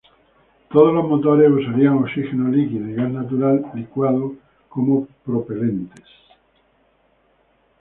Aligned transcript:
Todos 0.71 0.95
los 0.95 1.07
motores 1.07 1.51
usarían 1.51 1.99
oxígeno 1.99 2.49
líquido 2.49 2.89
y 2.89 2.95
gas 2.95 3.11
natural 3.11 3.63
licuado 3.75 4.33
como 4.67 5.05
propelentes. 5.23 6.07